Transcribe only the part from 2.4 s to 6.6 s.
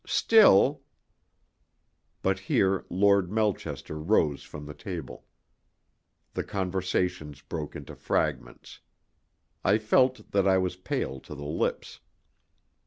here Lord Melchester rose from the table. The